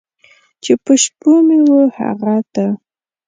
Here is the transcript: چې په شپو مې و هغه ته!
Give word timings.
چې 0.63 0.73
په 0.83 0.93
شپو 1.03 1.33
مې 1.47 1.59
و 1.67 1.71
هغه 1.97 2.35
ته! 2.53 2.65